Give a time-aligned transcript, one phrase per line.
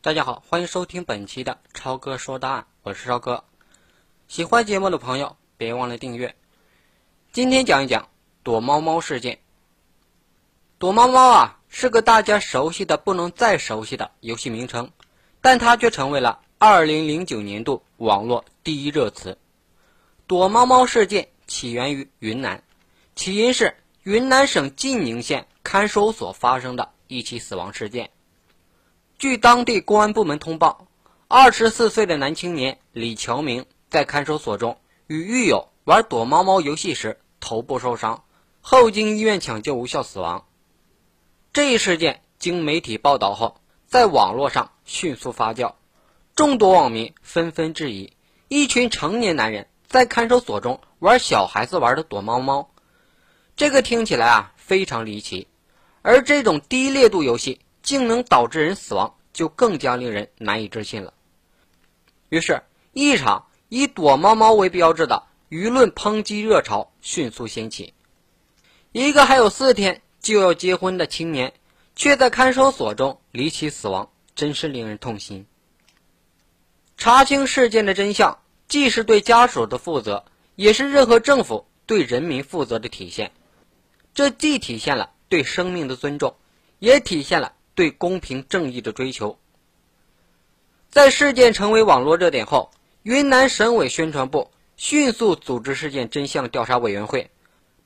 [0.00, 3.42] 大家好，欢迎收听本期的超哥说答案，我是超哥。
[4.28, 6.36] 喜欢节目的朋友别忘了订阅。
[7.32, 8.08] 今天讲一讲
[8.44, 9.40] 躲猫猫事件。
[10.78, 14.92] 躲猫猫啊，是个大家熟悉的不能再熟悉的游戏名称，
[15.40, 19.36] 但它却成为了2009年度网络第一热词。
[20.28, 22.62] 躲猫猫事件起源于云南，
[23.16, 28.10] 起因是云南省晋宁县看守所发生的一起死亡事件。
[29.18, 30.86] 据当地公安部门通报，
[31.26, 38.22] 二十四岁的男青年李乔明在看守所中与狱友玩躲猫猫游戏时头部受伤，
[38.60, 40.46] 后经医院抢救无效死亡。
[41.52, 45.74] 这一事件经媒体报道后，在网络上迅速发酵，
[46.36, 48.12] 众多网民纷纷质疑：
[48.46, 52.70] 一群成年男人在看守所中玩小孩子玩的躲猫猫，
[53.56, 55.48] 这个听起来啊非常离奇，
[56.02, 57.58] 而这种低烈度游戏。
[57.88, 61.14] 竟能导致人死亡，就更加令人难以置信了。
[62.28, 67.94] 于是，一场以躲猫猫为标志的舆论抨击热潮迅速掀起。
[68.92, 71.54] 一个还有四天就要结婚的青年，
[71.96, 75.46] 却在看守所中离奇死亡，真是令人痛心。
[76.98, 83.32] 查清事件的真相，既是对家属的负责，也是任何政府对人民负责的体现。
[84.12, 86.36] 这既体现了对生命的尊重，
[86.80, 87.54] 也体现了。
[87.78, 89.38] 对公平正义的追求，
[90.90, 92.72] 在事件成为网络热点后，
[93.04, 97.30] 云南省委宣传部迅速组织事件真相调查委员会，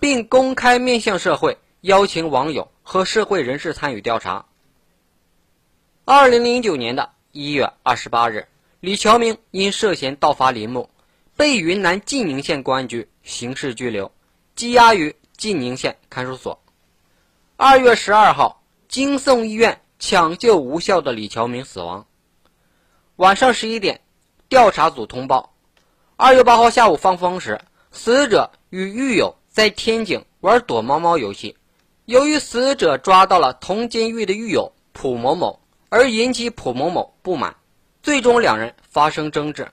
[0.00, 4.46] 并公开面向社会邀请网友和社会人士参与调查。
[6.04, 8.48] 二零零九年的一月二十八日，
[8.80, 10.90] 李乔明因涉嫌盗伐林木，
[11.36, 14.10] 被云南晋宁县公安局刑事拘留，
[14.56, 16.60] 羁押于晋宁县看守所。
[17.56, 18.55] 二月十二号。
[18.88, 22.06] 经送医院抢救无效的李乔明死亡。
[23.16, 24.00] 晚上十一点，
[24.48, 25.54] 调查组通报：
[26.16, 27.60] 二月八号下午放风时，
[27.90, 31.56] 死者与狱友在天井玩躲猫猫游戏。
[32.04, 37.56] 由于死者抓到了同监狱的狱友蒲某某，而引起蒲某某不满，
[38.02, 39.68] 最终两人发生争执。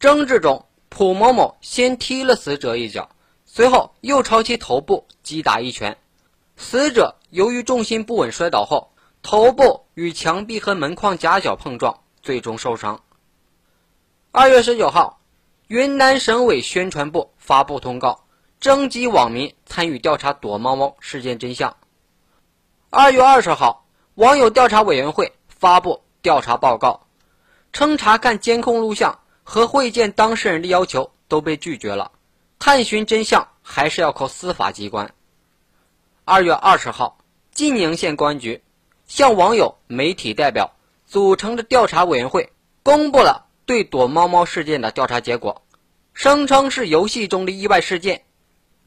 [0.00, 3.10] 争执中，蒲某某先踢了死者一脚，
[3.44, 5.96] 随后又朝其头部击打一拳。
[6.60, 8.92] 死者由于重心不稳摔倒后，
[9.22, 13.00] 头部与墙壁和门框夹角碰撞，最终受伤。
[14.32, 15.20] 二月十九号，
[15.68, 18.24] 云南省委宣传部发布通告，
[18.60, 21.76] 征集网民参与调查躲猫猫事件真相。
[22.90, 23.86] 二月二十号，
[24.16, 27.06] 网友调查委员会发布调查报告，
[27.72, 32.10] 称查看监控录像和会见当事人的要求都被拒绝了，
[32.58, 35.14] 探寻真相还是要靠司法机关。
[36.28, 37.16] 二月二十号，
[37.52, 38.62] 晋宁县公安局
[39.06, 40.74] 向网友、媒体代表
[41.06, 42.52] 组成的调查委员会
[42.82, 45.62] 公布了对躲猫猫事件的调查结果，
[46.12, 48.24] 声称是游戏中的意外事件。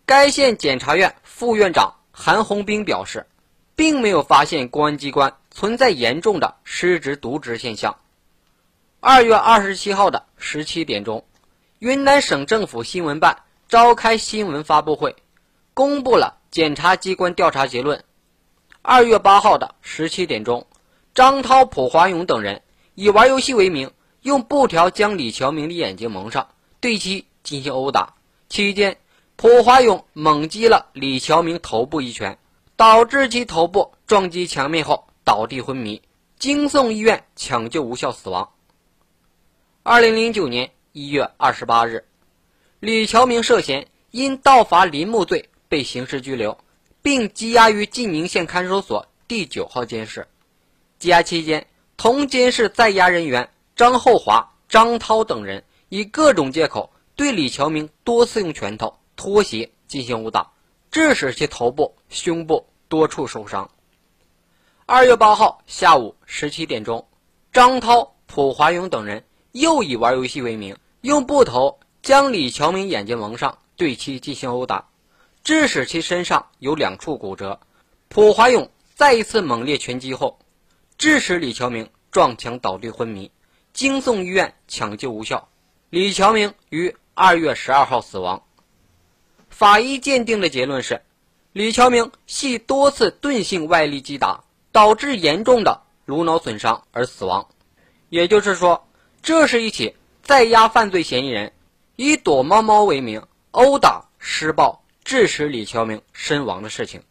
[0.05, 3.25] 该县检察院副院长韩红兵表示，
[3.75, 7.97] 并没有发现公安机关存在严重的失职渎职现象。
[8.99, 11.25] 二月二十七号的十七点钟，
[11.79, 15.15] 云南省政府新闻办召开新闻发布会，
[15.73, 16.37] 公布了。
[16.51, 18.03] 检察机关调查结论：
[18.81, 20.67] 二月八号的十七点钟，
[21.15, 22.61] 张涛、蒲华勇等人
[22.93, 23.89] 以玩游戏为名，
[24.21, 26.49] 用布条将李乔明的眼睛蒙上，
[26.81, 28.15] 对其进行殴打。
[28.49, 28.97] 期间，
[29.37, 32.37] 蒲华勇猛击了李乔明头部一拳，
[32.75, 36.01] 导致其头部撞击墙面后倒地昏迷，
[36.37, 38.49] 经送医院抢救无效死亡。
[39.83, 42.03] 二零零九年一月二十八日，
[42.81, 45.47] 李乔明涉嫌因盗伐林木罪。
[45.71, 46.57] 被刑事拘留，
[47.01, 50.27] 并羁押于晋宁县看守所第九号监室。
[50.99, 51.65] 羁押期间，
[51.95, 60.51] 同监室在押人员张厚华、张涛等人以各种借口对李乔明多次用拳头、拖鞋进行殴打，
[60.91, 63.71] 致使其头部、胸部多处受伤。
[64.85, 67.07] 二月八号下午十七点钟，
[67.53, 69.23] 张涛、蒲华勇等人
[69.53, 74.89] 又以玩游戏为名，用布头将李乔明眼睛蒙上，对其进行殴打。
[75.43, 77.59] 致使其身上有两处骨折，
[78.09, 80.37] 普华勇再一次猛烈拳击后，
[80.97, 83.31] 致使李乔明撞墙倒地昏迷，
[83.73, 85.49] 经送医院抢救无效，
[85.89, 88.43] 李乔明于二月十二号死亡。
[89.49, 91.01] 法医鉴定的结论是，
[91.53, 97.47] 李乔明系多次钝性外力击打导致严重的颅脑损伤而死亡，
[98.09, 98.87] 也就是说，
[99.23, 101.51] 这是一起在押犯罪嫌疑人
[101.95, 104.80] 以躲猫猫为名殴打施暴。
[105.03, 107.03] 致使李乔明身亡的事情。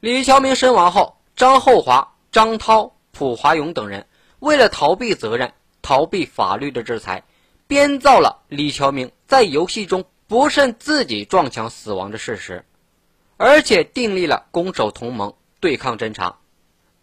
[0.00, 4.06] 李乔明身亡后，张厚华、张涛、蒲华勇等人
[4.40, 7.24] 为了逃避责任、逃避法律的制裁，
[7.66, 12.64] 编造了李乔明在游戏中不慎自己撞墙死亡的事实，
[13.36, 16.38] 而且订立了攻守同盟，对抗侦查。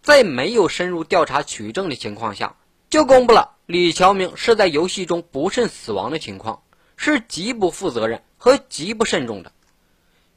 [0.02, 2.56] 在没有深入调查取证的情况下，
[2.88, 6.62] 就公布了李乔明是在游戏中不慎死亡的情况，
[6.96, 9.52] 是极不负责任和极不慎重的。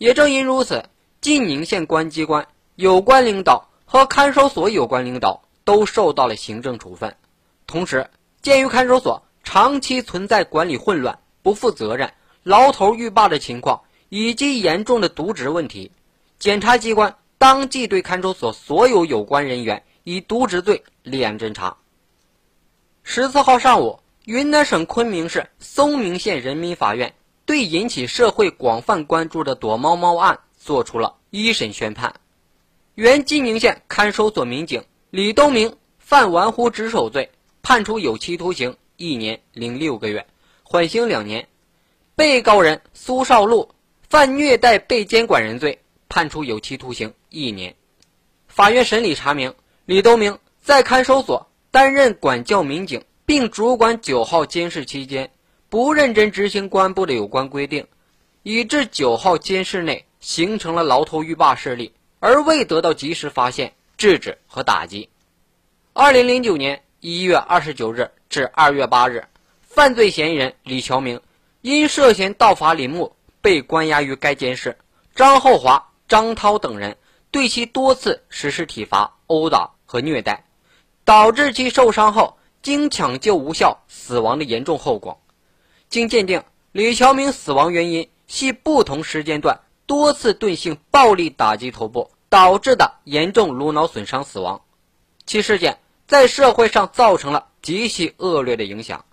[0.03, 0.83] 也正因如此，
[1.21, 7.15] 晋宁县公安机关有关领导和看守所有关领导都受到了行政处分。
[7.67, 8.09] 同时，
[8.41, 12.11] 鉴于看守所长期存在管理混乱、不负责任、
[12.43, 15.93] 牢头狱霸的情况，以及严重的渎职问题，
[16.37, 17.15] 检察机关。
[17.37, 21.77] 当即对看守所所有有关人员以渎职罪立案侦查。
[23.03, 27.13] 十四号上午，云南省昆明市嵩明县人民法院
[27.45, 32.15] 对引起社会广泛关注的躲猫猫案作出了一审宣判。
[32.95, 37.31] 原金宁县看守所民警李东明犯玩忽职守罪，
[37.61, 40.25] 判处有期徒刑一年零六个月，
[40.63, 41.47] 缓刑两年。
[42.15, 43.73] 被告人苏少禄
[44.07, 45.79] 犯虐待被监管人罪。
[46.07, 47.75] 判处有期徒刑一年。
[48.47, 49.55] 法院审理查明，
[49.85, 55.31] 李东明在看守所担任管教民警，并主管九号监室期间，
[55.73, 57.87] 不认真执行公安部的有关规定，
[58.43, 65.09] 以致九号监室内形成了牢头狱霸势力，而未得到及时发现、制止和打击。
[65.93, 69.25] 二零零九年一月二十九日至二月八日，
[69.63, 71.19] 犯罪嫌疑人李乔明
[71.61, 74.77] 因涉嫌盗伐林木被关押于该监室。
[75.15, 75.89] 张厚华。
[76.07, 76.97] 张涛等人
[77.31, 80.45] 对其多次实施体罚、殴打和虐待，
[81.03, 85.19] 导致其受伤后经抢救无效死亡的严重后果。
[85.93, 86.41] 经鉴定，
[86.71, 94.61] 李乔明死亡原因系不同时间段多次钝性暴力打击头部导致的严重颅脑损伤死亡。
[95.27, 99.05] 其事件在社会上造成了极其恶劣的影响。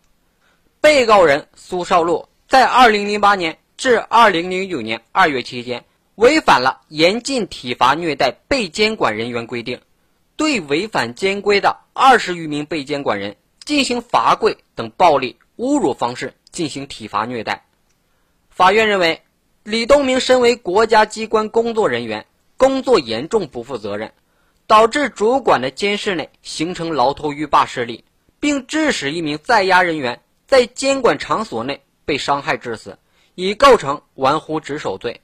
[0.80, 5.84] 被告人苏少禄在2008年至2009年2月期间。
[6.14, 9.80] 违反了严禁体罚虐待被监管人员规定，
[10.36, 17.66] 对违反监规的二十余名被监管人进行罚跪等暴力侮辱方式进行体罚虐待。
[18.48, 19.22] 法院认为，
[19.62, 22.26] 李东明身为国家机关工作人员，
[22.56, 24.12] 工作严重不负责任，
[24.66, 28.04] 导致主管的监室内形成牢头狱霸势力，
[28.38, 32.98] 并致使一名在押人员在监管场所内被伤害致死，
[33.34, 35.20] 已构成玩忽职守罪。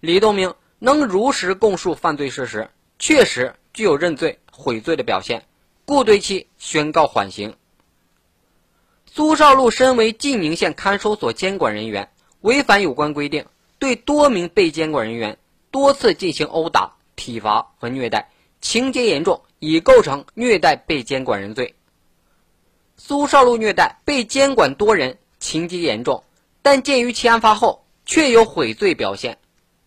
[0.00, 2.68] 李东明能如实供述犯罪事实，
[2.98, 5.46] 确实具有认罪悔罪的表现，
[5.84, 7.54] 故对其宣告缓刑。
[9.16, 13.46] 苏少禄身为晋宁县看守所监管人员，违反有关规定，
[13.78, 15.38] 对多名被监管人员
[15.70, 21.76] 多次进行殴打、体罚和虐待，情节严重，已构成虐待被监管人罪。
[22.96, 26.24] 苏少禄虐待被监管多人，情节严重，
[26.60, 29.38] 但鉴于其案发后确有悔罪表现。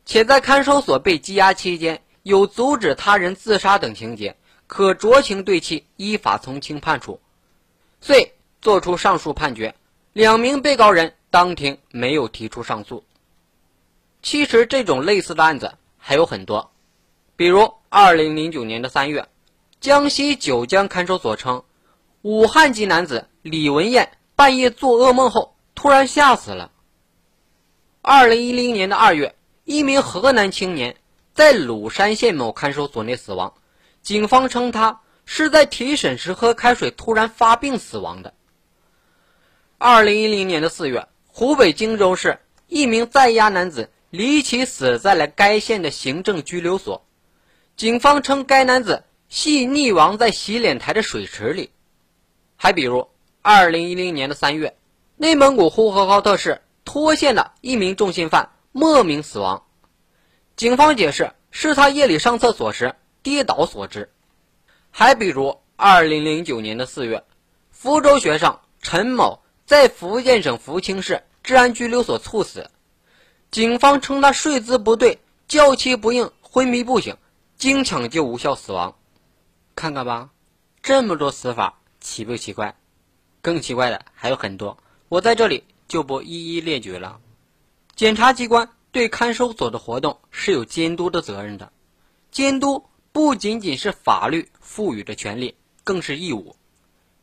[0.05, 4.37] 且在看守所被羁押期间有阻止他人自杀等情节，
[4.67, 7.19] 可酌情对其依法从轻判处，
[7.99, 9.75] 遂作出上述判决。
[10.13, 13.03] 两名被告人当庭没有提出上诉。
[14.21, 16.71] 其实这种类似的案子还有很多，
[17.35, 19.27] 比如二零零九年的三月，
[19.79, 21.63] 江西九江看守所称，
[22.21, 26.71] 武汉籍男子李文艳半夜做噩梦后突然吓死了。
[28.01, 29.33] 二零一零年的二月。
[29.69, 30.95] 一名河南青年
[31.33, 33.53] 在鲁山县某看守所内死亡，
[34.01, 38.33] 警方称他是在提审时喝开水突然发病死亡的。
[39.79, 47.05] 二零一零年的四月，湖北荆州市一名在押男子离奇死在了该县的行政拘留所，
[47.75, 51.69] 警方称该男子系溺亡在洗脸台的水池里。
[52.55, 53.07] 还比如，
[53.43, 54.75] 二零一零年的三月，
[55.15, 58.49] 内蒙古呼和浩特市拖县的一名重刑犯。
[58.71, 59.63] 莫名死亡，
[60.55, 64.11] 警方解释是他夜里上厕所时跌倒所致。
[64.89, 67.23] 还比如，二零零九年的四月，
[67.69, 72.71] 福州学生陈某在福建省福清市治安拘留所猝死，
[73.51, 75.19] 警方称他睡姿不对、
[75.49, 77.17] 叫其不应、昏迷不醒，
[77.57, 78.95] 经抢救无效死亡。
[79.75, 80.29] 看看吧，
[80.81, 82.77] 这么多死法，奇不奇怪？
[83.41, 84.77] 更奇怪的还有很多，
[85.09, 87.19] 我在这里就不一一列举了。
[87.93, 91.73] 检察机关对看守所的活动是有监督的责任的，
[92.31, 96.55] 监督不仅仅是法律赋予的权利，更是义务。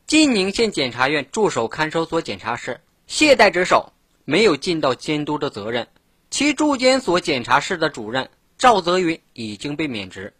[0.07, 3.91] 晋宁县检察院驻守看守所检察室懈怠值守，
[4.23, 5.87] 没有尽到监督的责任，
[6.29, 10.33] 其驻监所检察室的主任赵泽云已经被免职。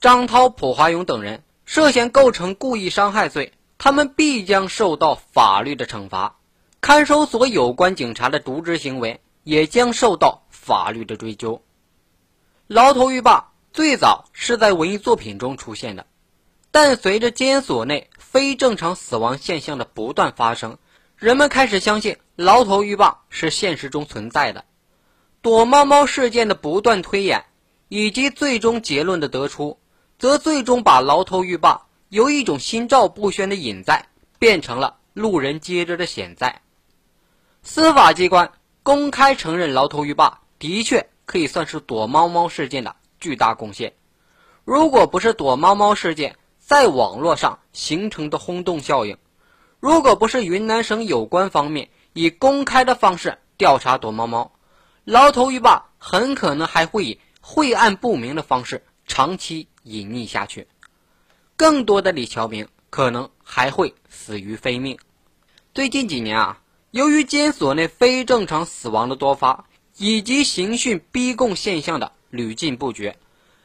[0.00, 6.38] 张涛、蒲华勇等人涉嫌构成故意伤害罪，他们必将受到法律的惩罚。
[6.80, 11.62] 看守所有关警察的渎职行为也将受到法律的追究。
[12.68, 16.06] 牢头狱霸最早是在文艺作品中出现的，
[16.70, 20.78] 但随着监所内非正常死亡现象的不断发生，
[21.16, 24.64] 人们开始相信牢头狱霸是现实中存在的。
[25.42, 27.44] 躲猫猫事件的不断推演，
[27.88, 29.78] 以及最终结论的得出，
[30.18, 34.06] 则最终把牢头狱霸由一种心照不宣的隐在，
[34.38, 36.62] 变成了路人皆知的显在。
[37.62, 43.92] 司法机关公开承认牢头狱霸的确可以算是躲猫猫事件的巨大贡献。
[44.64, 46.36] 如果不是躲猫猫事件
[46.72, 49.18] 在网络上形成的轰动效应，
[49.78, 54.52] 如果不是云南省有关方面以公开的方式调查躲猫猫，
[55.04, 60.66] 牢头狱霸很可能还会以晦暗不明的方式长期隐匿下去。
[61.58, 64.98] 更多的李桥明可能还会死于非命。
[65.74, 66.58] 最近几年啊。
[66.90, 69.66] 由于监所内非正常死亡的多发，
[69.98, 73.18] 以及刑讯逼供现象的屡禁不绝，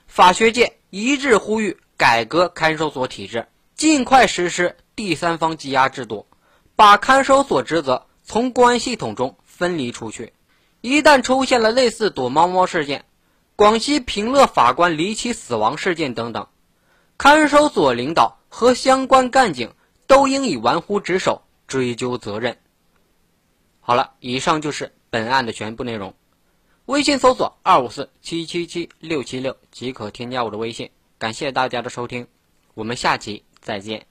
[0.08, 6.26] 法学界一致呼吁改革看守所体制，尽快实施第三方羁押制度，
[6.76, 10.34] 把看守所职责从公安系统中分离出去。
[10.82, 13.04] 一旦出现了类似躲猫猫事件、
[13.56, 16.48] 广西平乐法官离奇死亡事件等等，
[17.18, 19.74] 看守所领导和相关干警
[20.06, 22.58] 都应以玩忽职守追究责任。
[23.82, 26.14] 好了，以上就是本案的全部内容。
[26.88, 30.90] 微信搜索二五四七七七六七六即可添加我的微信。
[31.18, 32.26] 感谢大家的收听，
[32.76, 34.07] 我们下期再见。